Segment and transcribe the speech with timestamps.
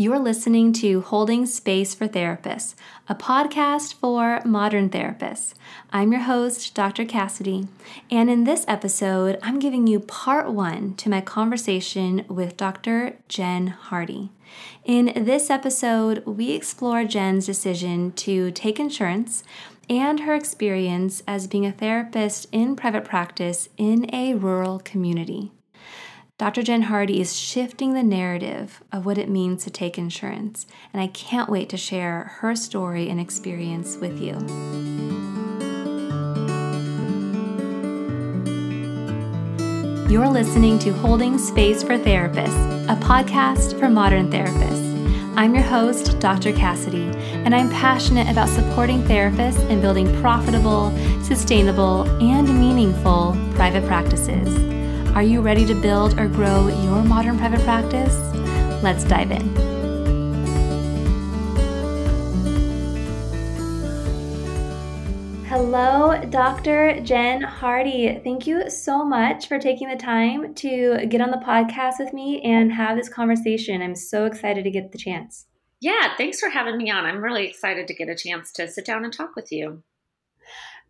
[0.00, 2.76] You're listening to Holding Space for Therapists,
[3.08, 5.54] a podcast for modern therapists.
[5.90, 7.04] I'm your host, Dr.
[7.04, 7.66] Cassidy,
[8.08, 13.16] and in this episode, I'm giving you part one to my conversation with Dr.
[13.26, 14.30] Jen Hardy.
[14.84, 19.42] In this episode, we explore Jen's decision to take insurance
[19.90, 25.50] and her experience as being a therapist in private practice in a rural community.
[26.38, 26.62] Dr.
[26.62, 31.08] Jen Hardy is shifting the narrative of what it means to take insurance, and I
[31.08, 34.34] can't wait to share her story and experience with you.
[40.08, 44.86] You're listening to Holding Space for Therapists, a podcast for modern therapists.
[45.36, 46.52] I'm your host, Dr.
[46.52, 47.10] Cassidy,
[47.44, 50.92] and I'm passionate about supporting therapists in building profitable,
[51.24, 54.68] sustainable, and meaningful private practices.
[55.14, 58.16] Are you ready to build or grow your modern private practice?
[58.82, 59.68] Let's dive in.
[65.46, 67.00] Hello, Dr.
[67.00, 68.20] Jen Hardy.
[68.22, 72.40] Thank you so much for taking the time to get on the podcast with me
[72.42, 73.82] and have this conversation.
[73.82, 75.46] I'm so excited to get the chance.
[75.80, 77.06] Yeah, thanks for having me on.
[77.06, 79.82] I'm really excited to get a chance to sit down and talk with you.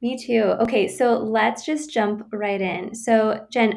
[0.00, 0.54] Me too.
[0.60, 2.94] Okay, so let's just jump right in.
[2.94, 3.74] So, Jen,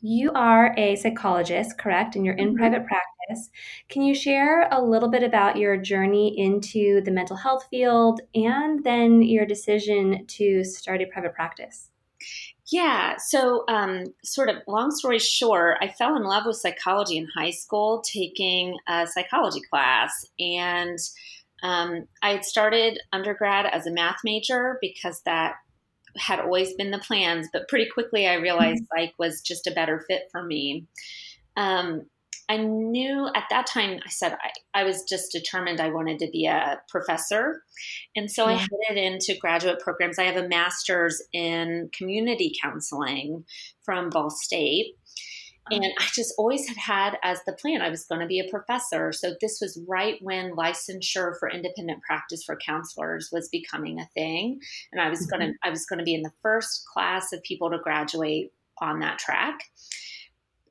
[0.00, 2.16] you are a psychologist, correct?
[2.16, 2.58] And you're in mm-hmm.
[2.58, 3.50] private practice.
[3.88, 8.84] Can you share a little bit about your journey into the mental health field and
[8.84, 11.90] then your decision to start a private practice?
[12.66, 17.28] Yeah, so um, sort of long story short, I fell in love with psychology in
[17.34, 20.26] high school, taking a psychology class.
[20.38, 20.98] And
[21.64, 25.54] um, I had started undergrad as a math major because that
[26.16, 29.00] had always been the plans, but pretty quickly I realized mm-hmm.
[29.00, 30.86] psych was just a better fit for me.
[31.56, 32.02] Um,
[32.50, 36.28] I knew at that time, I said I, I was just determined I wanted to
[36.30, 37.62] be a professor.
[38.14, 38.56] And so yeah.
[38.56, 40.18] I headed into graduate programs.
[40.18, 43.46] I have a master's in community counseling
[43.82, 44.96] from Ball State.
[45.70, 48.50] And I just always had had as the plan, I was going to be a
[48.50, 49.12] professor.
[49.12, 54.60] So this was right when licensure for independent practice for counselors was becoming a thing.
[54.92, 55.38] And I was mm-hmm.
[55.40, 58.52] going to, I was going to be in the first class of people to graduate
[58.80, 59.60] on that track.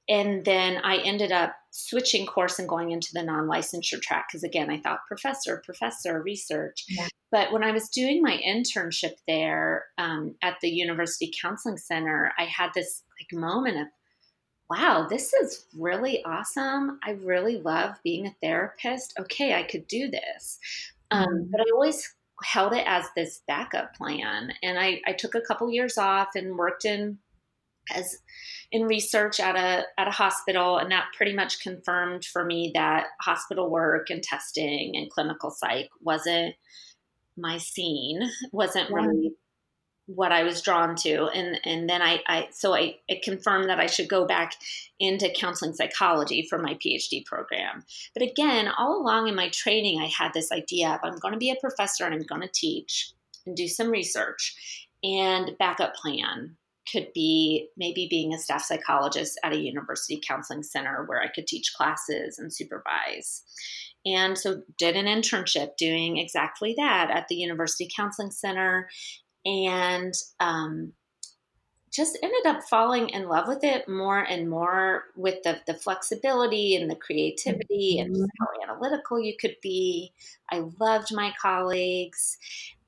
[0.10, 4.44] And then I ended up switching course and going into the non licensure track because,
[4.44, 6.86] again, I thought professor, professor, research.
[6.90, 7.08] Yeah.
[7.32, 12.44] But when I was doing my internship there um, at the University Counseling Center, I
[12.44, 13.88] had this like moment of,
[14.70, 17.00] wow, this is really awesome.
[17.04, 19.14] I really love being a therapist.
[19.20, 20.60] Okay, I could do this.
[21.12, 21.52] Um, mm-hmm.
[21.52, 24.54] but I always held it as this backup plan.
[24.64, 27.20] And I, I took a couple years off and worked in
[27.94, 28.18] as
[28.72, 33.08] in research at a at a hospital and that pretty much confirmed for me that
[33.22, 36.56] hospital work and testing and clinical psych wasn't
[37.38, 39.34] my scene wasn't really
[40.06, 41.28] what I was drawn to.
[41.28, 44.54] And, and then I, I so I, it confirmed that I should go back
[45.00, 47.84] into counseling psychology for my PhD program.
[48.14, 51.40] But again, all along in my training, I had this idea of I'm going to
[51.40, 53.12] be a professor and I'm going to teach
[53.46, 54.90] and do some research.
[55.04, 56.58] And backup plan
[56.92, 61.48] could be maybe being a staff psychologist at a university counseling center where I could
[61.48, 63.44] teach classes and supervise.
[64.06, 68.90] And so did an internship doing exactly that at the University Counseling Center
[69.46, 70.94] and um,
[71.94, 76.76] just ended up falling in love with it more and more with the, the flexibility
[76.76, 78.14] and the creativity mm-hmm.
[78.14, 80.12] and how analytical you could be.
[80.52, 82.38] I loved my colleagues.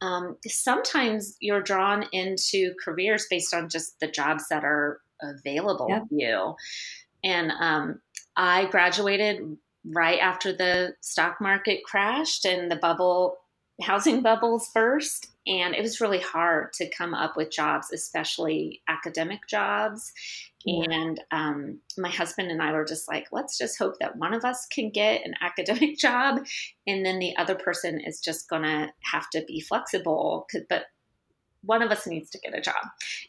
[0.02, 6.06] Um, sometimes you're drawn into careers based on just the jobs that are available to
[6.10, 6.56] you.
[7.24, 8.02] And um,
[8.36, 9.58] I graduated
[9.94, 13.38] right after the stock market crashed and the bubble
[13.82, 19.42] housing bubbles burst and it was really hard to come up with jobs especially academic
[19.50, 20.14] jobs
[20.66, 20.86] yeah.
[20.90, 24.46] and um, my husband and i were just like let's just hope that one of
[24.46, 26.46] us can get an academic job
[26.88, 30.86] and then the other person is just gonna have to be flexible but
[31.64, 32.76] one of us needs to get a job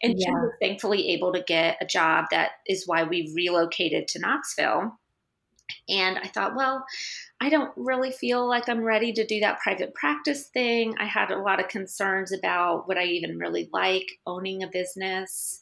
[0.02, 0.31] and yeah.
[0.31, 4.99] was thankfully able to get a job that is why we relocated to knoxville
[5.88, 6.84] and I thought, well,
[7.40, 10.94] I don't really feel like I'm ready to do that private practice thing.
[10.98, 15.60] I had a lot of concerns about would I even really like owning a business.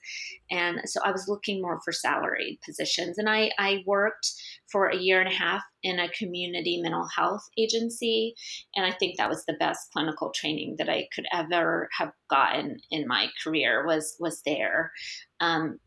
[0.51, 3.19] And so I was looking more for salaried positions.
[3.19, 4.33] And I, I worked
[4.71, 8.35] for a year and a half in a community mental health agency.
[8.77, 12.79] And I think that was the best clinical training that I could ever have gotten
[12.91, 14.93] in my career was was there.
[15.41, 15.79] Um,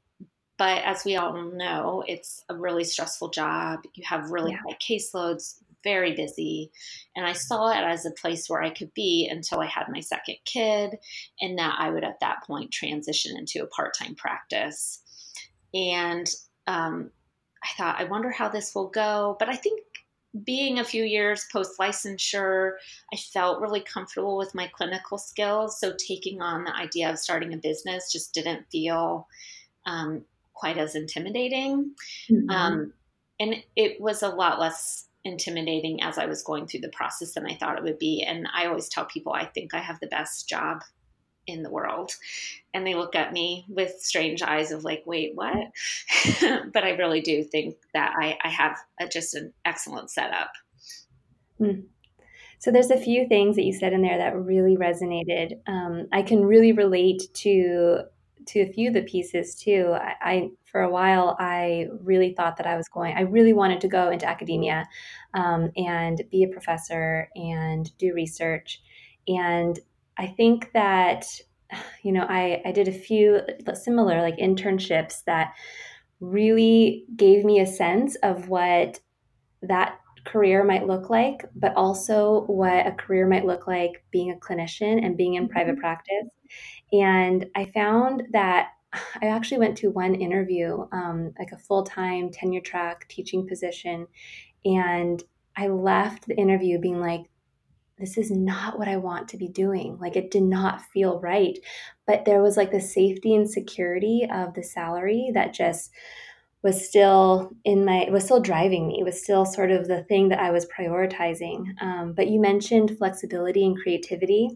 [0.58, 3.82] but as we all know, it's a really stressful job.
[3.94, 4.62] You have really yeah.
[4.68, 6.72] high caseloads, very busy.
[7.16, 10.00] And I saw it as a place where I could be until I had my
[10.00, 10.98] second kid,
[11.40, 15.02] and that I would at that point transition into a part time practice.
[15.74, 16.28] And
[16.66, 17.12] um,
[17.64, 19.36] I thought, I wonder how this will go.
[19.40, 19.82] But I think
[20.44, 22.74] being a few years post licensure,
[23.14, 25.80] I felt really comfortable with my clinical skills.
[25.80, 29.28] So taking on the idea of starting a business just didn't feel
[29.86, 30.24] um,
[30.58, 31.92] quite as intimidating.
[32.30, 32.50] Mm-hmm.
[32.50, 32.94] Um,
[33.40, 37.46] and it was a lot less intimidating as I was going through the process than
[37.46, 38.24] I thought it would be.
[38.24, 40.82] And I always tell people I think I have the best job
[41.46, 42.12] in the world.
[42.74, 45.56] And they look at me with strange eyes of like, wait, what?
[46.74, 50.52] but I really do think that I, I have a, just an excellent setup.
[51.58, 51.82] Hmm.
[52.60, 55.60] So there's a few things that you said in there that really resonated.
[55.68, 58.02] Um, I can really relate to
[58.48, 59.94] to a few of the pieces too.
[59.94, 63.16] I, I, for a while I really thought that I was going.
[63.16, 64.88] I really wanted to go into academia
[65.34, 68.82] um, and be a professor and do research.
[69.28, 69.80] And
[70.18, 71.26] I think that,
[72.04, 73.42] you know, I, I did a few
[73.74, 75.54] similar like internships that
[76.20, 79.00] really gave me a sense of what
[79.62, 84.36] that career might look like, but also what a career might look like being a
[84.36, 85.82] clinician and being in private mm-hmm.
[85.82, 86.28] practice.
[86.92, 88.70] And I found that
[89.22, 94.08] I actually went to one interview, um, like a full time tenure track teaching position.
[94.66, 95.24] And
[95.56, 97.30] I left the interview being like,
[97.98, 99.98] this is not what I want to be doing.
[100.00, 101.58] Like it did not feel right.
[102.06, 105.92] But there was like the safety and security of the salary that just
[106.68, 110.40] was still in my was still driving me was still sort of the thing that
[110.40, 111.60] i was prioritizing.
[111.82, 114.50] Um, but you mentioned flexibility and creativity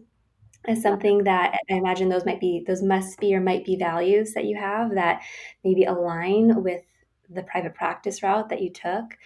[0.66, 4.34] as something that i imagine those might be those must be or might be values
[4.34, 5.22] that you have that
[5.64, 6.82] maybe align with
[7.30, 9.16] the private practice route that you took.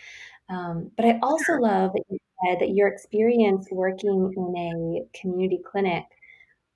[0.49, 5.61] Um, but i also love that you said that your experience working in a community
[5.69, 6.05] clinic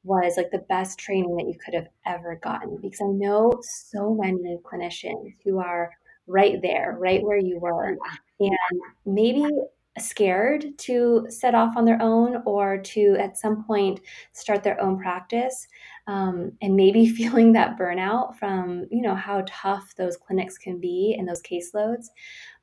[0.03, 4.15] was like the best training that you could have ever gotten because I know so
[4.15, 5.91] many clinicians who are
[6.31, 7.97] right there, right where you were,
[8.39, 8.57] and
[9.05, 9.45] maybe
[9.99, 14.01] scared to set off on their own or to at some point
[14.33, 15.67] start their own practice
[16.07, 21.17] um, and maybe feeling that burnout from you know how tough those clinics can be
[21.19, 22.07] and those caseloads.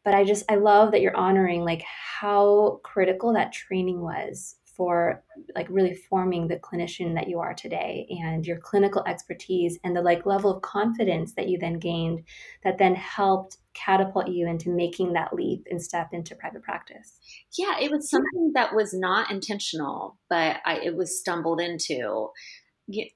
[0.03, 5.23] But i just i love that you're honoring like how critical that training was for
[5.55, 10.01] like really forming the clinician that you are today and your clinical expertise and the
[10.01, 12.23] like level of confidence that you then gained
[12.63, 17.19] that then helped catapult you into making that leap and step into private practice.
[17.57, 22.29] Yeah it was something that was not intentional but I, it was stumbled into.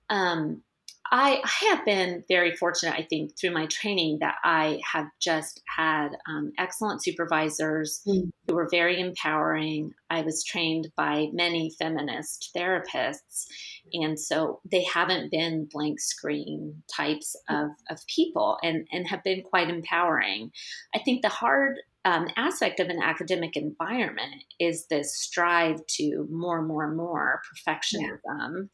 [0.09, 0.63] Um,
[1.09, 5.61] I, I, have been very fortunate, I think, through my training that I have just
[5.67, 8.29] had um, excellent supervisors mm.
[8.47, 9.93] who were very empowering.
[10.09, 13.45] I was trained by many feminist therapists.
[13.93, 19.41] And so they haven't been blank screen types of, of people and, and have been
[19.41, 20.51] quite empowering.
[20.95, 26.59] I think the hard um, aspect of an academic environment is this strive to more
[26.59, 28.19] and more and more perfectionism.
[28.27, 28.67] Yeah.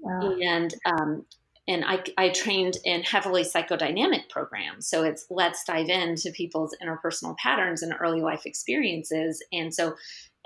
[0.00, 0.36] Wow.
[0.40, 1.26] And um,
[1.68, 4.88] and I, I trained in heavily psychodynamic programs.
[4.88, 9.44] So it's let's dive into people's interpersonal patterns and early life experiences.
[9.52, 9.94] And so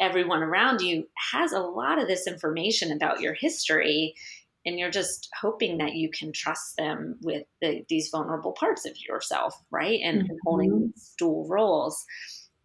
[0.00, 4.14] everyone around you has a lot of this information about your history.
[4.66, 8.96] And you're just hoping that you can trust them with the, these vulnerable parts of
[9.08, 10.00] yourself, right?
[10.02, 10.36] And, mm-hmm.
[10.44, 12.04] holding dual roles.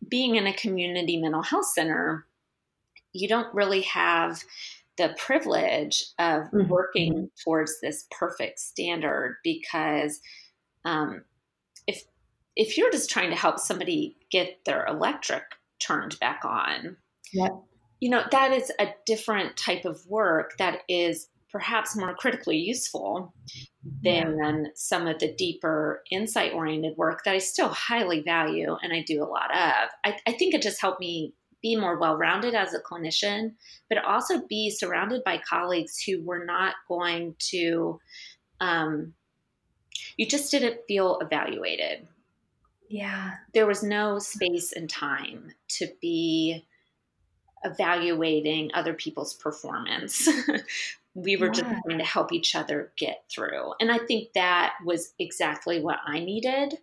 [0.08, 2.26] Being in a community mental health center,
[3.14, 4.44] you don't really have
[4.98, 6.68] the privilege of mm-hmm.
[6.68, 10.20] working towards this perfect standard because
[10.86, 11.24] um,
[11.86, 12.04] if
[12.56, 15.44] if you're just trying to help somebody get their electric
[15.80, 16.98] turned back on,
[17.34, 17.52] yep.
[18.00, 23.34] you know that is a different type of work that is perhaps more critically useful
[24.04, 24.64] than yeah.
[24.76, 29.24] some of the deeper insight oriented work that I still highly value and I do
[29.24, 29.90] a lot of.
[30.06, 31.34] I, I think it just helped me
[31.68, 33.54] be more well rounded as a clinician,
[33.90, 38.00] but also be surrounded by colleagues who were not going to,
[38.62, 39.14] um,
[40.16, 42.08] you just didn't feel evaluated.
[42.90, 43.34] Yeah.
[43.54, 46.66] There was no space and time to be
[47.66, 50.30] evaluating other people's performance.
[51.16, 51.52] we were yeah.
[51.52, 53.74] just trying to help each other get through.
[53.82, 56.78] And I think that was exactly what I needed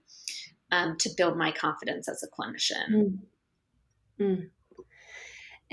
[0.71, 2.91] um, to build my confidence as a clinician.
[2.91, 3.19] Mm.
[4.21, 4.51] Mm.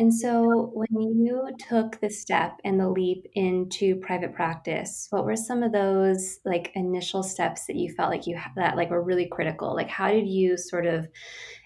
[0.01, 5.35] And so, when you took the step and the leap into private practice, what were
[5.35, 9.27] some of those like initial steps that you felt like you that like were really
[9.27, 9.75] critical?
[9.75, 11.07] Like, how did you sort of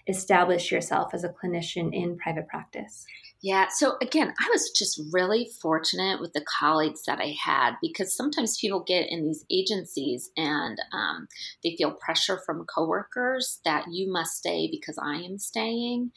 [0.06, 3.06] establish yourself as a clinician in private practice?
[3.42, 3.66] Yeah.
[3.70, 8.58] So again, I was just really fortunate with the colleagues that I had because sometimes
[8.58, 11.28] people get in these agencies and um,
[11.62, 16.12] they feel pressure from coworkers that you must stay because I am staying.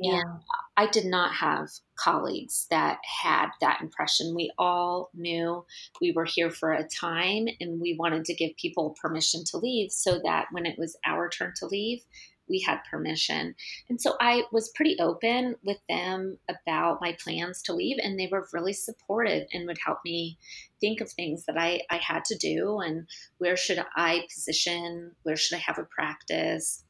[0.00, 0.14] Yeah.
[0.16, 0.30] And
[0.76, 4.34] I did not have colleagues that had that impression.
[4.34, 5.64] We all knew
[6.00, 9.92] we were here for a time and we wanted to give people permission to leave
[9.92, 12.00] so that when it was our turn to leave,
[12.48, 13.54] we had permission.
[13.88, 18.28] And so I was pretty open with them about my plans to leave, and they
[18.30, 20.38] were really supportive and would help me
[20.80, 23.06] think of things that I, I had to do and
[23.38, 26.84] where should I position, where should I have a practice.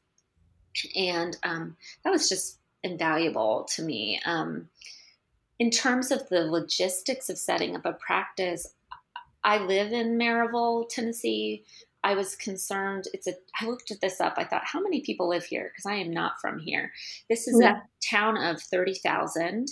[0.95, 4.19] And um, that was just invaluable to me.
[4.25, 4.69] Um,
[5.57, 8.67] in terms of the logistics of setting up a practice,
[9.43, 11.63] I live in Maryville, Tennessee,
[12.05, 13.05] I was concerned.
[13.13, 13.33] It's a.
[13.59, 14.35] I looked at this up.
[14.37, 15.71] I thought, how many people live here?
[15.73, 16.93] Because I am not from here.
[17.29, 17.77] This is yeah.
[17.77, 19.69] a town of thirty thousand.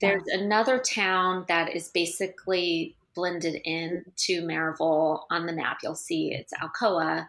[0.00, 5.78] There's another town that is basically blended in to Maryville on the map.
[5.84, 7.28] You'll see it's Alcoa,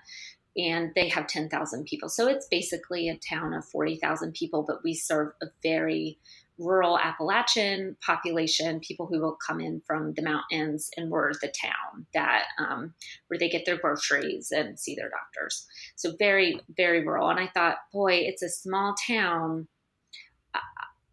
[0.58, 2.10] and they have ten thousand people.
[2.10, 4.64] So it's basically a town of forty thousand people.
[4.64, 6.18] But we serve a very
[6.58, 12.06] rural Appalachian population, people who will come in from the mountains, and we're the town
[12.14, 12.94] that um,
[13.28, 15.68] where they get their groceries and see their doctors.
[15.96, 17.30] So very, very rural.
[17.30, 19.68] And I thought, boy, it's a small town.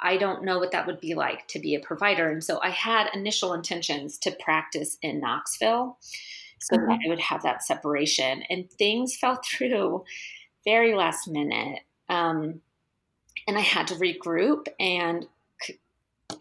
[0.02, 2.28] I don't know what that would be like to be a provider.
[2.28, 5.96] And so I had initial intentions to practice in Knoxville
[6.60, 8.42] so that I would have that separation.
[8.50, 10.04] And things fell through
[10.64, 11.80] very last minute.
[12.08, 12.60] Um,
[13.46, 14.66] and I had to regroup.
[14.78, 15.26] And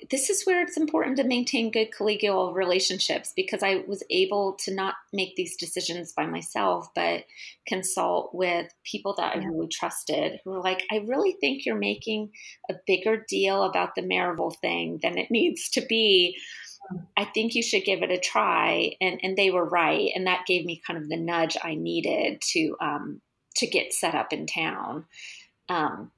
[0.09, 4.73] this is where it's important to maintain good collegial relationships because I was able to
[4.73, 7.25] not make these decisions by myself, but
[7.67, 9.41] consult with people that yeah.
[9.41, 12.31] I really trusted who were like, I really think you're making
[12.69, 16.37] a bigger deal about the Maryville thing than it needs to be.
[17.15, 18.95] I think you should give it a try.
[18.99, 20.11] And, and they were right.
[20.13, 23.21] And that gave me kind of the nudge I needed to, um,
[23.57, 25.05] to get set up in town.
[25.69, 26.11] Um,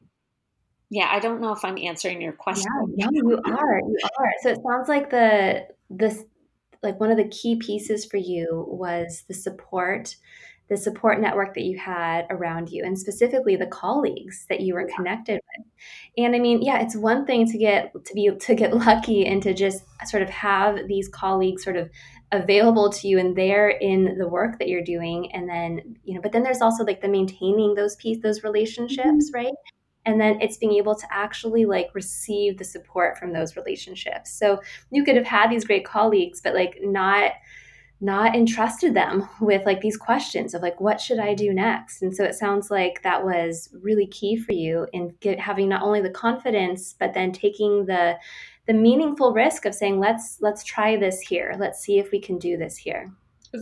[0.93, 2.71] yeah, I don't know if I'm answering your question.
[2.95, 3.79] Yeah, no, you are.
[3.79, 4.31] You are.
[4.43, 6.23] So it sounds like the this
[6.83, 10.15] like one of the key pieces for you was the support
[10.69, 14.87] the support network that you had around you and specifically the colleagues that you were
[14.95, 15.65] connected with
[16.17, 19.43] and i mean yeah it's one thing to get to be to get lucky and
[19.43, 21.89] to just sort of have these colleagues sort of
[22.31, 26.21] available to you and they're in the work that you're doing and then you know
[26.21, 29.35] but then there's also like the maintaining those piece those relationships mm-hmm.
[29.35, 29.53] right
[30.05, 34.31] and then it's being able to actually like receive the support from those relationships.
[34.31, 37.33] So you could have had these great colleagues but like not
[38.01, 42.01] not entrusted them with like these questions of like what should i do next?
[42.01, 45.83] And so it sounds like that was really key for you in get, having not
[45.83, 48.17] only the confidence but then taking the
[48.65, 51.55] the meaningful risk of saying let's let's try this here.
[51.57, 53.11] Let's see if we can do this here.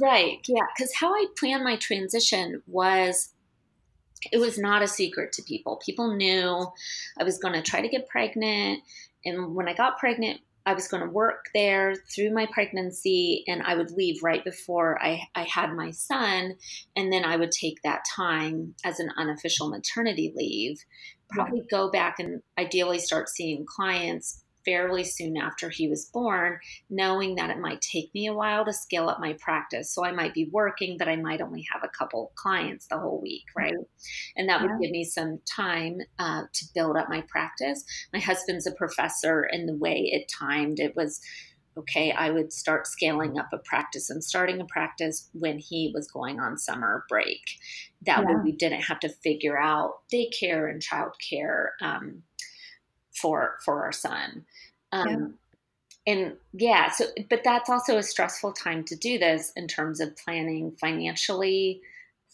[0.02, 0.40] Right.
[0.48, 0.62] Yeah.
[0.76, 3.34] Because how i planned my transition was
[4.32, 5.82] it was not a secret to people.
[5.84, 6.68] People knew
[7.18, 8.82] I was going to try to get pregnant.
[9.26, 13.64] And when I got pregnant, I was going to work there through my pregnancy and
[13.64, 16.56] I would leave right before I, I had my son.
[16.96, 20.84] And then I would take that time as an unofficial maternity leave,
[21.32, 27.36] probably go back and ideally start seeing clients fairly soon after he was born, knowing
[27.36, 29.94] that it might take me a while to scale up my practice.
[29.94, 33.22] So I might be working, but I might only have a couple clients the whole
[33.22, 33.76] week, right?
[34.36, 37.84] And that would give me some time uh, to build up my practice.
[38.14, 41.22] My husband's a professor, and the way it timed, it was
[41.78, 46.10] okay, I would start scaling up a practice and starting a practice when he was
[46.12, 47.42] going on summer break.
[48.06, 48.26] That yeah.
[48.26, 51.70] way we didn't have to figure out daycare and childcare.
[51.82, 52.24] Um,
[53.22, 54.46] for for our son.
[54.92, 55.28] Um, yeah.
[56.08, 60.18] And yeah, so but that's also a stressful time to do this in terms of
[60.18, 61.82] planning financially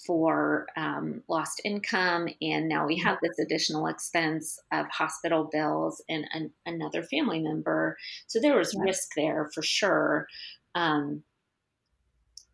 [0.05, 6.25] for um, lost income, and now we have this additional expense of hospital bills and
[6.33, 7.97] an, another family member.
[8.27, 8.83] So there was yeah.
[8.83, 10.27] risk there for sure,
[10.75, 11.23] um,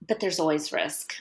[0.07, 1.13] but there's always risk.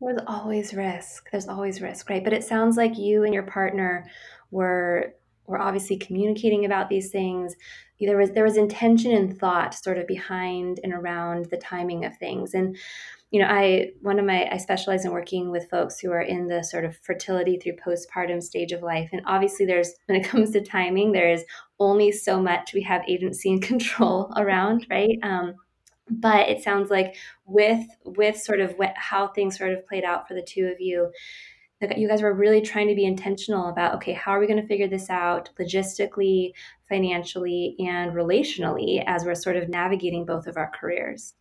[0.00, 1.28] There's always risk.
[1.30, 2.24] There's always risk, right?
[2.24, 4.08] But it sounds like you and your partner
[4.50, 5.14] were
[5.46, 7.54] we're obviously communicating about these things.
[8.00, 12.16] There was there was intention and thought sort of behind and around the timing of
[12.18, 12.54] things.
[12.54, 12.76] And
[13.32, 16.46] you know i one of my i specialize in working with folks who are in
[16.46, 19.10] the sort of fertility through postpartum stage of life.
[19.12, 21.44] And obviously there's when it comes to timing there is
[21.78, 25.18] only so much we have agency and control around right?
[25.22, 25.54] Um,
[26.08, 30.28] but it sounds like with with sort of what, how things sort of played out
[30.28, 31.10] for the two of you
[31.80, 34.60] that you guys were really trying to be intentional about okay how are we going
[34.60, 36.52] to figure this out logistically
[36.88, 41.34] financially and relationally as we're sort of navigating both of our careers?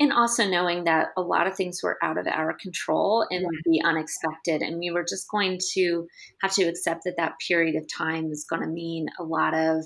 [0.00, 3.62] And also knowing that a lot of things were out of our control and would
[3.64, 6.08] be unexpected and we were just going to
[6.40, 9.84] have to accept that that period of time is going to mean a lot of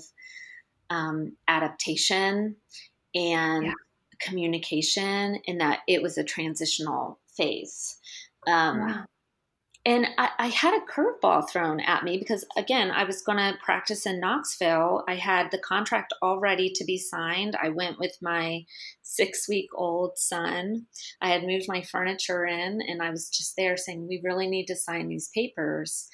[0.89, 2.55] um, adaptation
[3.13, 3.73] and yeah.
[4.21, 7.97] communication and that it was a transitional phase.
[8.47, 9.05] Um,
[9.87, 13.57] and I, I, had a curveball thrown at me because again i was going to
[13.63, 15.05] practice in knoxville.
[15.07, 17.55] I had the contract all ready to be signed.
[17.55, 18.65] I went with my
[19.01, 20.87] six week old son.
[21.21, 24.65] I had moved my furniture in and i was just there saying we really need
[24.65, 26.09] to sign these papers.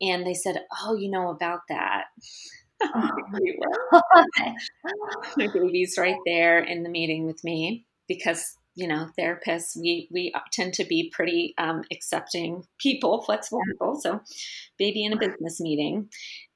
[0.00, 2.04] And they said oh you know about that.
[2.80, 3.10] Oh,
[5.36, 10.32] my baby's right there in the meeting with me because you know, therapists, we we
[10.52, 13.98] tend to be pretty um, accepting people, flexible people.
[14.00, 14.20] So,
[14.78, 16.10] baby in a business meeting,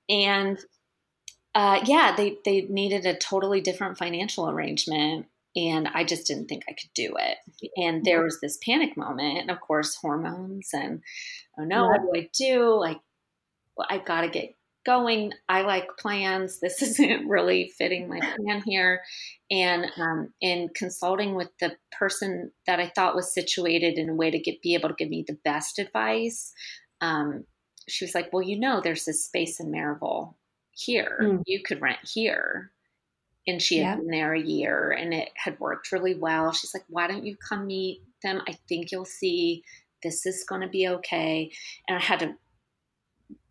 [0.09, 0.59] and
[1.55, 6.65] uh, yeah, they they needed a totally different financial arrangement, and I just didn't think
[6.69, 7.39] I could do it.
[7.77, 11.03] And there was this panic moment, and of course, hormones, and
[11.59, 12.79] oh no, what do I do?
[12.79, 13.01] Like,
[13.77, 15.33] well, I've got to get going.
[15.49, 16.61] I like plans.
[16.61, 19.03] This isn't really fitting my plan here.
[19.51, 24.31] And um, in consulting with the person that I thought was situated in a way
[24.31, 26.53] to get be able to give me the best advice,
[27.01, 27.45] um,
[27.89, 30.35] she was like, "Well, you know, there's this space in Maryville
[30.73, 31.19] here.
[31.23, 31.43] Mm.
[31.47, 32.71] You could rent here."
[33.47, 33.97] And she had yeah.
[33.97, 36.53] been there a year, and it had worked really well.
[36.53, 38.43] She's like, "Why don't you come meet them?
[38.47, 39.65] I think you'll see
[40.03, 41.51] this is going to be okay."
[41.89, 42.35] And I had to,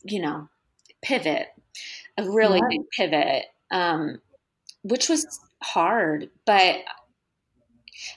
[0.03, 0.47] you know,
[1.01, 1.47] pivot,
[2.17, 4.19] a really big pivot, um,
[4.83, 6.77] which was hard, but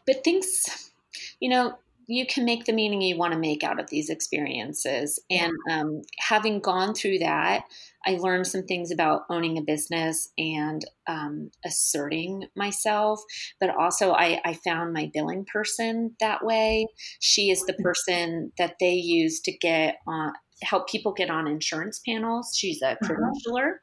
[0.07, 0.93] but things,
[1.41, 1.75] you know,
[2.07, 5.19] you can make the meaning you want to make out of these experiences.
[5.31, 7.65] And um, having gone through that,
[8.05, 13.21] I learned some things about owning a business and um, asserting myself.
[13.61, 16.87] But also, I, I, found my billing person that way.
[17.21, 17.83] She is the mm.
[17.83, 22.55] person that they use to get on help people get on insurance panels.
[22.57, 23.09] She's a uh-huh.
[23.09, 23.75] credentialer.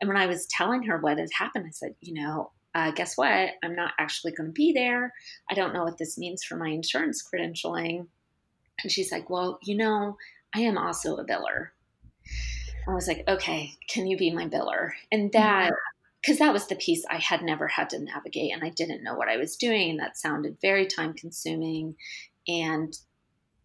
[0.00, 3.16] And when I was telling her what had happened, I said, you know, uh, guess
[3.16, 3.50] what?
[3.62, 5.12] I'm not actually going to be there.
[5.50, 8.06] I don't know what this means for my insurance credentialing.
[8.82, 10.16] And she's like, well, you know,
[10.54, 11.68] I am also a biller.
[12.88, 14.90] I was like, okay, can you be my biller?
[15.12, 15.72] And that,
[16.20, 19.14] because that was the piece I had never had to navigate and I didn't know
[19.14, 19.90] what I was doing.
[19.90, 21.96] And that sounded very time consuming.
[22.48, 22.96] And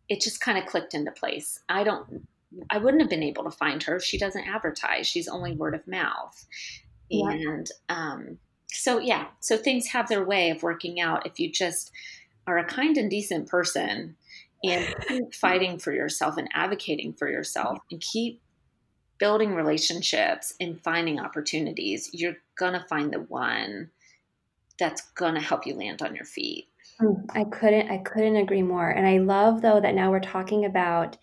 [0.09, 1.59] it just kind of clicked into place.
[1.69, 2.27] I don't
[2.69, 3.99] I wouldn't have been able to find her.
[3.99, 5.07] She doesn't advertise.
[5.07, 6.45] She's only word of mouth.
[7.09, 7.31] Yeah.
[7.31, 8.37] And um,
[8.67, 11.91] so, yeah, so things have their way of working out if you just
[12.47, 14.15] are a kind and decent person
[14.63, 18.41] and keep fighting for yourself and advocating for yourself and keep
[19.17, 22.09] building relationships and finding opportunities.
[22.13, 23.89] You're going to find the one
[24.77, 26.67] that's going to help you land on your feet.
[27.01, 28.89] Mm, I couldn't I couldn't agree more.
[28.89, 31.17] And I love though that now we're talking about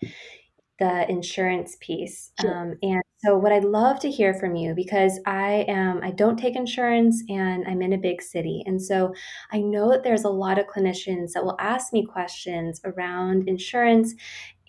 [0.79, 2.31] the insurance piece.
[2.41, 2.55] Sure.
[2.55, 6.37] Um, and so, what I'd love to hear from you because I am I don't
[6.37, 9.13] take insurance and I'm in a big city, and so
[9.51, 14.13] I know that there's a lot of clinicians that will ask me questions around insurance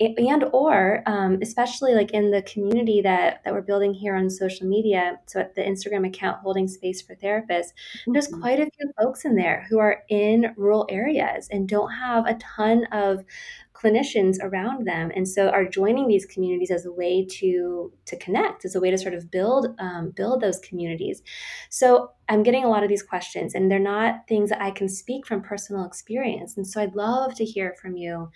[0.00, 4.66] and or um, especially like in the community that that we're building here on social
[4.66, 8.12] media so at the instagram account holding space for therapists mm-hmm.
[8.12, 12.26] there's quite a few folks in there who are in rural areas and don't have
[12.26, 13.24] a ton of
[13.84, 15.10] clinicians around them.
[15.14, 18.90] And so are joining these communities as a way to to connect as a way
[18.90, 21.22] to sort of build um, build those communities.
[21.70, 24.88] So i'm getting a lot of these questions and they're not things that i can
[24.88, 26.56] speak from personal experience.
[26.56, 28.30] And so i'd love to hear from you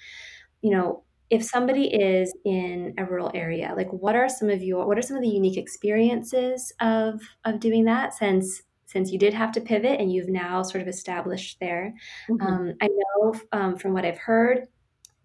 [0.63, 4.87] you know if somebody is in a rural area like what are some of your
[4.87, 9.35] what are some of the unique experiences of of doing that since since you did
[9.35, 11.95] have to pivot and you've now sort of established there?
[12.29, 12.47] Mm-hmm.
[12.47, 14.67] um, i know um, from what i've heard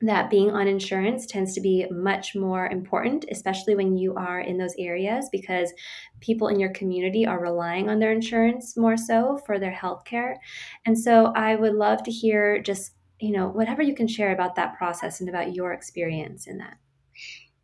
[0.08, 4.58] that being on insurance tends to be much more important, especially when you are in
[4.58, 5.74] those areas, because
[6.20, 10.39] people in your community are relying on their insurance more so for their health care.
[10.86, 14.56] And so I would love to hear just you know, whatever you can share about
[14.56, 16.76] that process and about your experience in that.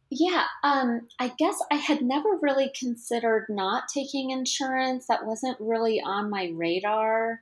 [0.10, 5.08] Yeah, um, I guess I had never really considered not taking insurance.
[5.08, 7.42] That wasn't really on my radar.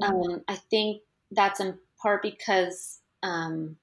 [0.00, 0.32] Mm-hmm.
[0.32, 3.76] Um, I think that's in part because um,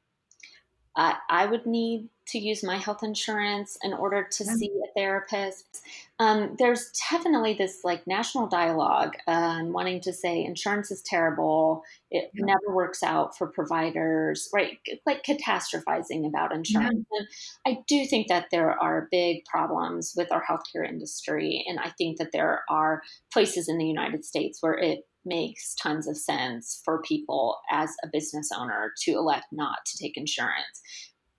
[0.96, 5.84] I, I would need to use my health insurance in order to see a therapist.
[6.20, 11.84] Um, there's definitely this like national dialogue um, wanting to say insurance is terrible.
[12.10, 12.46] It yeah.
[12.46, 14.80] never works out for providers, right?
[15.06, 17.06] Like catastrophizing about insurance.
[17.12, 17.28] And
[17.68, 21.64] I do think that there are big problems with our healthcare industry.
[21.68, 26.08] And I think that there are places in the United States where it makes tons
[26.08, 30.82] of sense for people as a business owner to elect not to take insurance.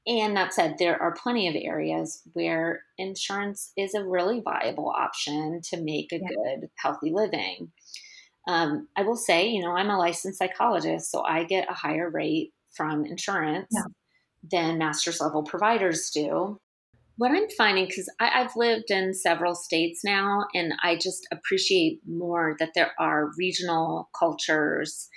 [0.07, 5.61] And that said, there are plenty of areas where insurance is a really viable option
[5.71, 6.29] to make a yeah.
[6.29, 7.73] good, healthy living.
[8.47, 12.09] Um, I will say, you know, I'm a licensed psychologist, so I get a higher
[12.09, 13.83] rate from insurance yeah.
[14.49, 16.61] than master's level providers do.
[17.19, 22.57] What I'm finding, because I've lived in several states now, and I just appreciate more
[22.59, 25.09] that there are regional cultures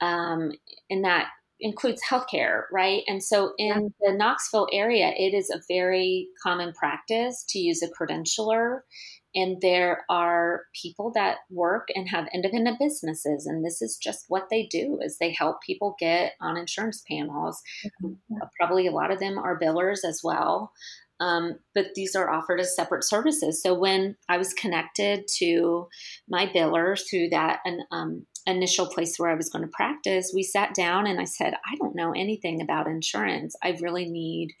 [0.00, 0.52] um,
[0.88, 3.02] in that includes healthcare, right?
[3.06, 7.88] And so in the Knoxville area, it is a very common practice to use a
[7.88, 8.80] credentialer.
[9.34, 14.48] And there are people that work and have independent businesses, and this is just what
[14.50, 17.60] they do: is they help people get on insurance panels.
[18.02, 18.38] Mm-hmm.
[18.58, 20.72] Probably a lot of them are billers as well.
[21.20, 23.62] Um, but these are offered as separate services.
[23.62, 25.88] So when I was connected to
[26.28, 27.60] my biller through that
[27.92, 31.54] um, initial place where I was going to practice, we sat down and I said,
[31.54, 33.54] I don't know anything about insurance.
[33.62, 34.52] I really need,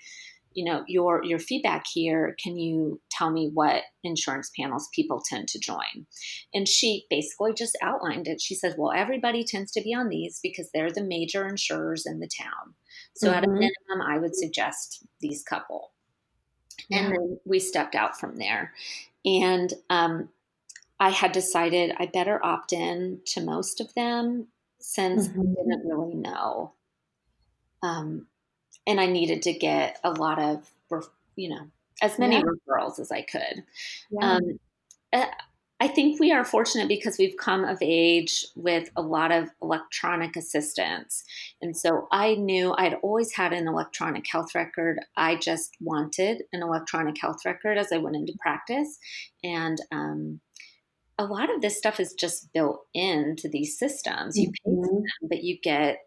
[0.52, 2.36] you know, your your feedback here.
[2.42, 6.06] Can you tell me what insurance panels people tend to join?
[6.52, 8.40] And she basically just outlined it.
[8.40, 12.20] She said, Well, everybody tends to be on these because they're the major insurers in
[12.20, 12.74] the town.
[13.14, 13.36] So mm-hmm.
[13.36, 13.54] at a mm-hmm.
[13.54, 15.92] minimum, I would suggest these couple.
[16.90, 18.72] And then we stepped out from there.
[19.24, 20.28] And um,
[20.98, 24.48] I had decided I better opt in to most of them
[24.78, 25.40] since mm-hmm.
[25.40, 26.72] I didn't really know.
[27.82, 28.26] Um,
[28.86, 30.70] and I needed to get a lot of,
[31.36, 31.66] you know,
[32.02, 32.42] as many yeah.
[32.42, 33.64] referrals as I could.
[34.10, 34.32] Yeah.
[34.32, 34.60] Um,
[35.12, 35.26] uh,
[35.82, 40.36] I think we are fortunate because we've come of age with a lot of electronic
[40.36, 41.24] assistance.
[41.62, 45.00] And so I knew I'd always had an electronic health record.
[45.16, 48.98] I just wanted an electronic health record as I went into practice.
[49.42, 50.40] And um,
[51.18, 54.36] a lot of this stuff is just built into these systems.
[54.36, 54.82] You pay mm-hmm.
[54.82, 56.00] them, but you get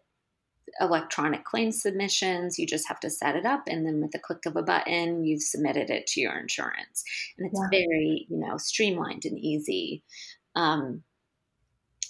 [0.80, 2.58] electronic claim submissions.
[2.58, 5.24] You just have to set it up, and then with the click of a button,
[5.24, 7.04] you've submitted it to your insurance,
[7.38, 7.68] and it's yeah.
[7.70, 10.02] very you know streamlined and easy.
[10.56, 11.02] Um,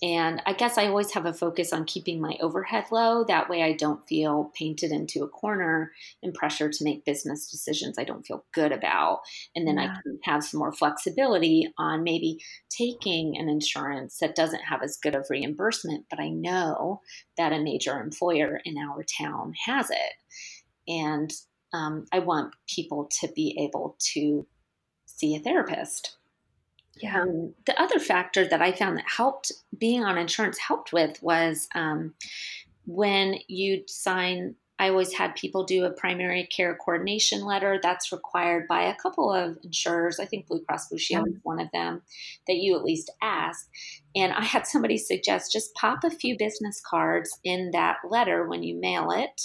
[0.04, 3.24] and I guess I always have a focus on keeping my overhead low.
[3.24, 7.96] That way, I don't feel painted into a corner and pressure to make business decisions
[7.98, 9.20] I don't feel good about.
[9.56, 9.84] And then yeah.
[9.84, 12.38] I can have some more flexibility on maybe
[12.68, 17.00] taking an insurance that doesn't have as good of reimbursement, but I know
[17.38, 20.12] that a major employer in our town has it.
[20.86, 21.32] And
[21.72, 24.46] um, I want people to be able to
[25.06, 26.18] see a therapist
[27.00, 27.22] yeah.
[27.22, 31.68] Um, the other factor that I found that helped being on insurance helped with was
[31.74, 32.14] um,
[32.86, 34.56] when you sign.
[34.76, 37.78] I always had people do a primary care coordination letter.
[37.80, 40.18] That's required by a couple of insurers.
[40.18, 42.02] I think Blue Cross Blue Shield is one of them
[42.48, 43.68] that you at least ask.
[44.16, 48.64] And I had somebody suggest just pop a few business cards in that letter when
[48.64, 49.42] you mail it.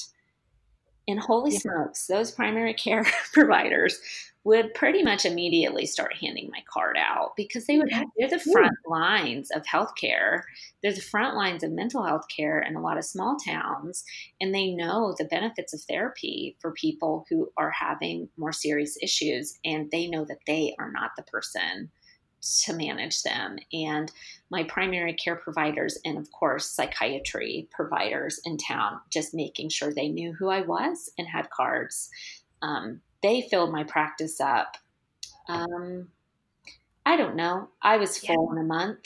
[1.07, 1.59] And holy yeah.
[1.59, 3.99] smokes, those primary care providers
[4.45, 8.39] would pretty much immediately start handing my card out because they would have, they're the
[8.39, 10.43] front lines of healthcare.
[10.81, 14.05] They're the front lines of mental health care in a lot of small towns.
[14.39, 19.59] And they know the benefits of therapy for people who are having more serious issues.
[19.65, 21.91] And they know that they are not the person
[22.63, 23.57] to manage them.
[23.73, 24.09] And
[24.49, 30.07] my primary care providers, and of course, psychiatry providers in town, just making sure they
[30.07, 32.09] knew who I was and had cards.
[32.61, 34.77] Um, they filled my practice up.
[35.47, 36.09] Um,
[37.05, 37.69] I don't know.
[37.81, 38.59] I was full yeah.
[38.59, 39.05] in a month.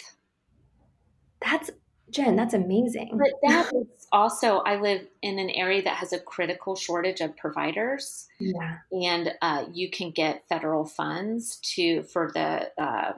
[1.41, 1.71] That's
[2.13, 3.17] Jen, that's amazing.
[3.17, 7.35] But that is also, I live in an area that has a critical shortage of
[7.35, 8.27] providers.
[8.39, 8.77] Yeah.
[8.91, 13.13] And uh, you can get federal funds to for the uh,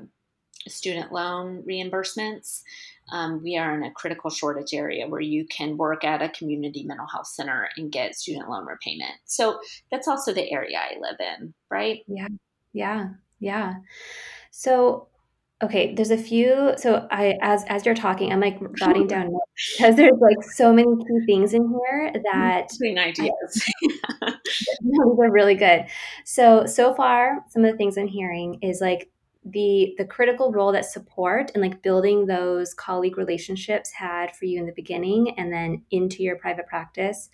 [0.68, 2.64] student loan reimbursements
[3.12, 6.84] um, we are in a critical shortage area where you can work at a community
[6.84, 9.14] mental health center and get student loan repayment.
[9.26, 9.60] So
[9.92, 12.00] that's also the area I live in, right?
[12.08, 12.28] Yeah.
[12.74, 13.10] Yeah.
[13.40, 13.76] Yeah.
[14.52, 15.08] So
[15.62, 19.32] okay, there's a few so I as as you're talking, I'm like jotting down
[19.78, 23.64] because there's like so many key things in here that between ideas.
[24.22, 24.34] I,
[24.82, 25.86] those are really good.
[26.26, 29.10] So so far, some of the things I'm hearing is like
[29.46, 34.60] the the critical role that support and like building those colleague relationships had for you
[34.60, 37.30] in the beginning and then into your private practice.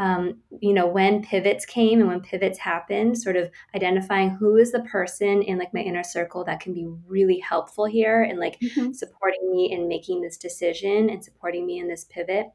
[0.00, 4.70] Um, you know, when pivots came and when pivots happened, sort of identifying who is
[4.70, 8.60] the person in like my inner circle that can be really helpful here and like
[8.60, 8.92] mm-hmm.
[8.92, 12.46] supporting me in making this decision and supporting me in this pivot.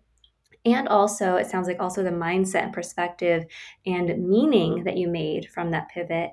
[0.63, 3.43] And also it sounds like also the mindset and perspective
[3.85, 6.31] and meaning that you made from that pivot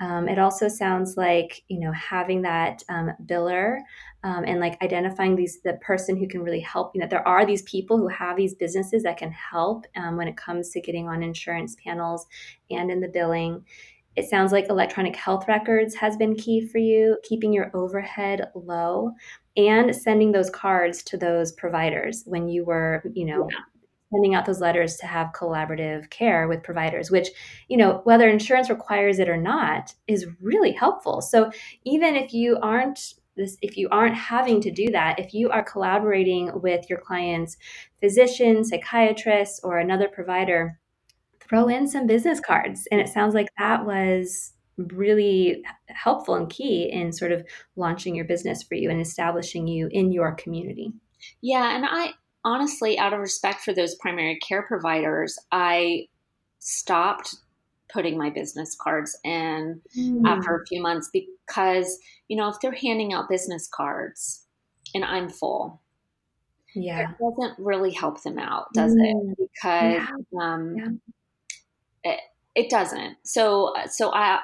[0.00, 3.78] um, it also sounds like you know having that um, biller
[4.22, 7.46] um, and like identifying these the person who can really help you know there are
[7.46, 11.08] these people who have these businesses that can help um, when it comes to getting
[11.08, 12.26] on insurance panels
[12.70, 13.64] and in the billing
[14.16, 19.12] it sounds like electronic health records has been key for you keeping your overhead low
[19.56, 23.58] and sending those cards to those providers when you were, you know, yeah.
[24.14, 27.28] Sending out those letters to have collaborative care with providers, which,
[27.68, 31.20] you know, whether insurance requires it or not, is really helpful.
[31.20, 31.50] So
[31.84, 35.64] even if you aren't this if you aren't having to do that if you are
[35.64, 37.56] collaborating with your client's
[37.98, 40.78] physician psychiatrist or another provider
[41.40, 46.90] throw in some business cards and it sounds like that was really helpful and key
[46.90, 47.44] in sort of
[47.76, 50.92] launching your business for you and establishing you in your community.
[51.40, 52.12] Yeah, and I
[52.44, 56.08] honestly, out of respect for those primary care providers, I
[56.58, 57.36] stopped
[57.92, 60.22] putting my business cards in mm.
[60.26, 64.46] after a few months because, you know, if they're handing out business cards
[64.94, 65.80] and I'm full,
[66.74, 69.32] yeah, it doesn't really help them out, does mm.
[69.32, 69.36] it?
[69.38, 70.02] Because
[70.32, 70.40] yeah.
[70.40, 72.12] um, yeah.
[72.12, 72.20] It,
[72.54, 73.16] it doesn't.
[73.24, 74.40] So, so I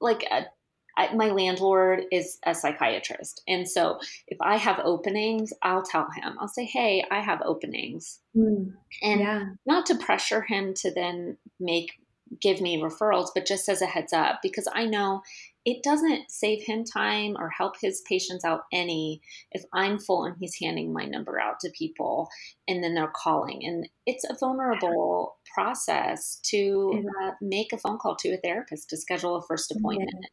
[0.00, 0.44] like a,
[1.00, 3.42] I, my landlord is a psychiatrist.
[3.48, 8.20] And so if I have openings, I'll tell him, I'll say, hey, I have openings.
[8.36, 9.44] Mm, and yeah.
[9.66, 11.92] not to pressure him to then make
[12.40, 15.22] give me referrals, but just as a heads up, because I know
[15.66, 19.20] it doesn't save him time or help his patients out any
[19.52, 22.28] if I'm full and he's handing my number out to people
[22.66, 23.60] and then they're calling.
[23.64, 28.96] And it's a vulnerable process to uh, make a phone call to a therapist to
[28.96, 30.26] schedule a first appointment.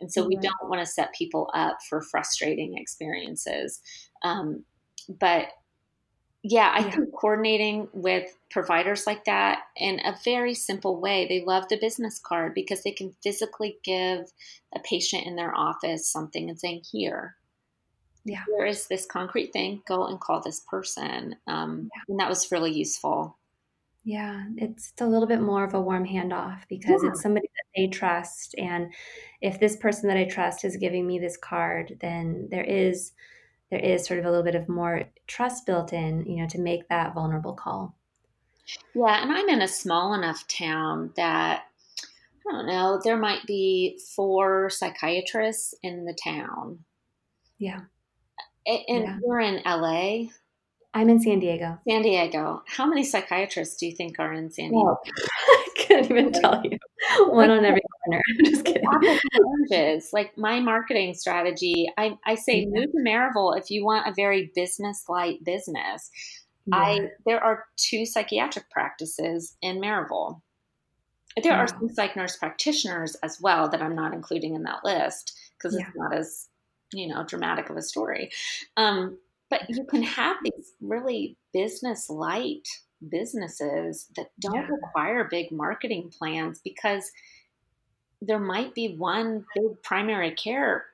[0.00, 3.80] And so we don't want to set people up for frustrating experiences.
[4.24, 4.64] Um,
[5.08, 5.46] but
[6.42, 6.90] yeah, I yeah.
[6.90, 11.26] think coordinating with providers like that in a very simple way.
[11.28, 14.32] They love the business card because they can physically give
[14.74, 17.36] a patient in their office something and saying, "Here,
[18.24, 19.82] yeah, here is this concrete thing.
[19.86, 22.02] Go and call this person." Um, yeah.
[22.08, 23.36] And that was really useful.
[24.04, 27.10] Yeah, it's a little bit more of a warm handoff because yeah.
[27.10, 28.92] it's somebody that they trust, and
[29.40, 33.12] if this person that I trust is giving me this card, then there is
[33.72, 36.60] there is sort of a little bit of more trust built in, you know, to
[36.60, 37.96] make that vulnerable call.
[38.94, 41.62] Yeah, and I'm in a small enough town that
[42.46, 46.80] I don't know, there might be four psychiatrists in the town.
[47.58, 47.80] Yeah.
[48.66, 49.18] And yeah.
[49.24, 50.28] you're in LA.
[50.92, 51.78] I'm in San Diego.
[51.88, 52.62] San Diego.
[52.66, 54.98] How many psychiatrists do you think are in San Diego?
[55.48, 56.76] I can't even tell you.
[57.28, 57.81] One on every
[58.12, 58.84] I'm just kidding.
[58.88, 60.10] Oranges.
[60.12, 64.50] Like my marketing strategy, I, I say move to Maryville if you want a very
[64.54, 66.10] business light business.
[66.66, 66.76] Yeah.
[66.76, 70.40] I there are two psychiatric practices in Maryville.
[71.42, 71.58] There yeah.
[71.58, 75.74] are some psych nurse practitioners as well that I'm not including in that list because
[75.74, 75.86] yeah.
[75.86, 76.48] it's not as
[76.92, 78.30] you know dramatic of a story.
[78.76, 79.18] Um,
[79.50, 82.66] but you can have these really business light
[83.08, 84.68] businesses that don't yeah.
[84.68, 87.10] require big marketing plans because
[88.26, 90.86] there might be one big primary care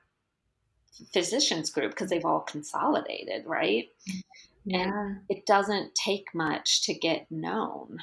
[1.13, 3.85] physicians group because they've all consolidated, right?
[4.65, 4.79] Yeah.
[4.79, 7.99] And it doesn't take much to get known.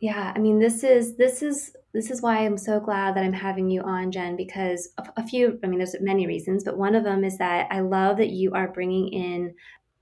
[0.00, 3.32] Yeah, I mean this is this is this is why I'm so glad that I'm
[3.32, 6.94] having you on Jen because a, a few I mean there's many reasons but one
[6.94, 9.54] of them is that I love that you are bringing in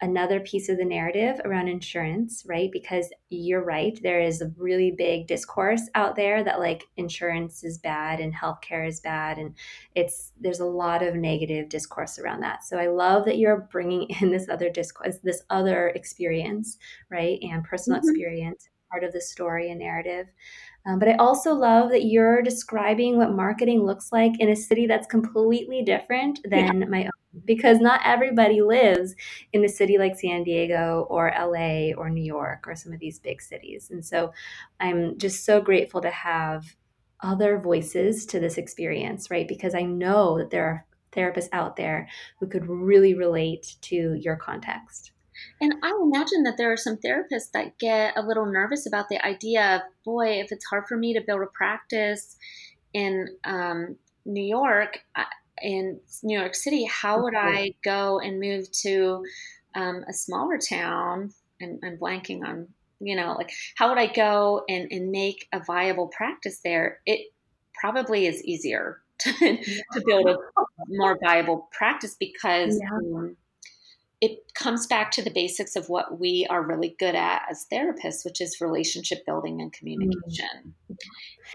[0.02, 2.70] another piece of the narrative around insurance, right?
[2.70, 7.78] Because you're right, there is a really big discourse out there that like insurance is
[7.78, 9.54] bad and healthcare is bad and
[9.94, 12.64] it's there's a lot of negative discourse around that.
[12.64, 16.78] So I love that you're bringing in this other discourse, this other experience,
[17.10, 17.38] right?
[17.42, 18.10] And personal mm-hmm.
[18.10, 20.26] experience part of the story and narrative.
[20.86, 24.86] Um, but I also love that you're describing what marketing looks like in a city
[24.86, 26.86] that's completely different than yeah.
[26.86, 27.10] my own.
[27.44, 29.14] Because not everybody lives
[29.52, 33.18] in a city like San Diego or LA or New York or some of these
[33.18, 33.90] big cities.
[33.90, 34.32] And so
[34.80, 36.76] I'm just so grateful to have
[37.20, 39.48] other voices to this experience, right?
[39.48, 42.08] Because I know that there are therapists out there
[42.40, 45.12] who could really relate to your context.
[45.60, 49.24] And I imagine that there are some therapists that get a little nervous about the
[49.24, 52.36] idea of, boy, if it's hard for me to build a practice
[52.92, 55.00] in um, New York,
[55.62, 59.24] in New York City, how would I go and move to
[59.74, 61.32] um, a smaller town?
[61.60, 62.68] And I'm blanking on
[63.00, 67.00] you know, like how would I go and, and make a viable practice there?
[67.06, 67.32] It
[67.78, 70.36] probably is easier to, to build a
[70.88, 72.88] more viable practice because yeah.
[72.90, 73.36] um,
[74.20, 78.24] it comes back to the basics of what we are really good at as therapists,
[78.24, 80.74] which is relationship building and communication.
[80.85, 80.85] Mm.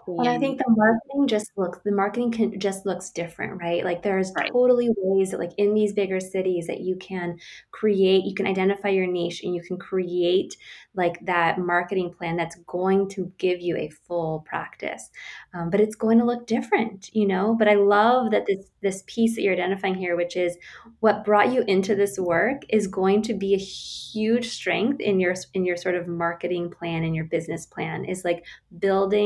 [0.06, 3.84] And, I think the marketing just looks the marketing can just looks different, right?
[3.84, 4.50] Like there's right.
[4.50, 7.38] totally ways that like in these bigger cities that you can
[7.70, 10.56] create, you can identify your niche and you can create
[10.94, 15.10] like that marketing plan that's going to give you a full practice.
[15.54, 17.54] Um, but it's going to look different, you know.
[17.58, 20.56] But I love that this this piece that you're identifying here, which is
[21.00, 25.34] what brought you into this work, is going to be a huge strength in your
[25.54, 28.04] in your sort of marketing plan and your business plan.
[28.04, 28.44] Is like
[28.78, 29.21] building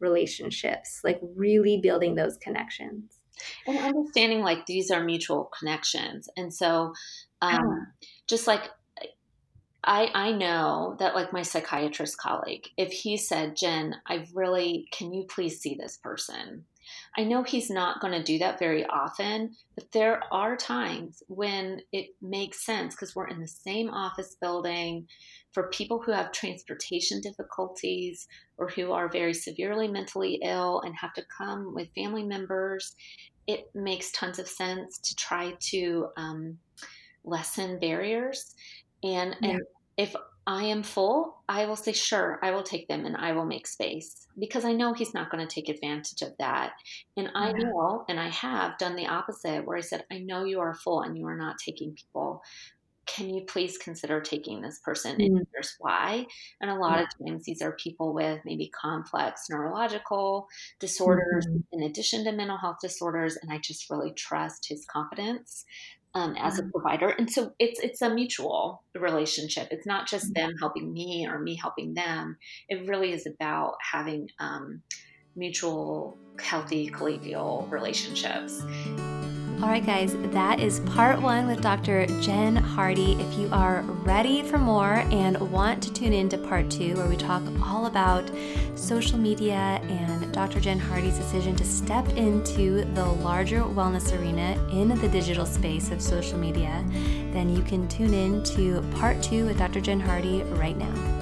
[0.00, 3.18] relationships, like really building those connections.
[3.66, 6.28] And understanding like these are mutual connections.
[6.36, 6.92] And so,
[7.40, 8.06] um, yeah.
[8.28, 8.70] just like
[9.84, 15.12] I, I know that like my psychiatrist colleague, if he said, Jen, I really, can
[15.12, 16.64] you please see this person?
[17.16, 21.80] I know he's not going to do that very often, but there are times when
[21.92, 25.06] it makes sense because we're in the same office building
[25.52, 28.26] for people who have transportation difficulties
[28.56, 32.94] or who are very severely mentally ill and have to come with family members.
[33.46, 36.58] It makes tons of sense to try to um,
[37.24, 38.54] lessen barriers.
[39.02, 39.50] And, yeah.
[39.50, 39.62] and
[39.96, 40.14] if
[40.46, 43.66] I am full, I will say, sure, I will take them and I will make
[43.66, 46.72] space because I know he's not going to take advantage of that.
[47.16, 47.64] And I yeah.
[47.64, 51.02] know, and I have done the opposite where I said, I know you are full
[51.02, 52.42] and you are not taking people.
[53.06, 55.12] Can you please consider taking this person?
[55.12, 55.36] Mm-hmm.
[55.36, 56.26] And here's why.
[56.60, 57.04] And a lot yeah.
[57.04, 60.48] of times these are people with maybe complex neurological
[60.80, 61.58] disorders mm-hmm.
[61.72, 63.36] in addition to mental health disorders.
[63.40, 65.64] And I just really trust his competence
[66.14, 66.70] um, as a mm-hmm.
[66.70, 70.48] provider and so it's it's a mutual relationship it's not just mm-hmm.
[70.48, 72.36] them helping me or me helping them
[72.68, 74.82] it really is about having um,
[75.36, 78.62] mutual healthy collegial relationships
[79.62, 82.06] all right, guys, that is part one with Dr.
[82.20, 83.12] Jen Hardy.
[83.12, 87.06] If you are ready for more and want to tune in to part two, where
[87.06, 88.28] we talk all about
[88.74, 90.58] social media and Dr.
[90.58, 96.02] Jen Hardy's decision to step into the larger wellness arena in the digital space of
[96.02, 96.84] social media,
[97.32, 99.80] then you can tune in to part two with Dr.
[99.80, 101.21] Jen Hardy right now.